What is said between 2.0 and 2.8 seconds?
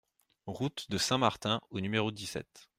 dix-sept